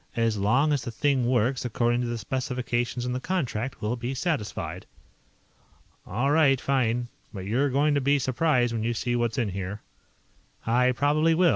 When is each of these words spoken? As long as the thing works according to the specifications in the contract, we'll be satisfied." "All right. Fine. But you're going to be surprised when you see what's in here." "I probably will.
As 0.15 0.35
long 0.35 0.73
as 0.73 0.81
the 0.81 0.89
thing 0.89 1.27
works 1.27 1.63
according 1.63 2.01
to 2.01 2.07
the 2.07 2.17
specifications 2.17 3.05
in 3.05 3.13
the 3.13 3.19
contract, 3.19 3.83
we'll 3.83 3.95
be 3.95 4.15
satisfied." 4.15 4.87
"All 6.07 6.31
right. 6.31 6.59
Fine. 6.59 7.07
But 7.31 7.45
you're 7.45 7.69
going 7.69 7.93
to 7.93 8.01
be 8.01 8.17
surprised 8.17 8.73
when 8.73 8.81
you 8.81 8.95
see 8.95 9.15
what's 9.15 9.37
in 9.37 9.49
here." 9.49 9.83
"I 10.65 10.91
probably 10.93 11.35
will. 11.35 11.49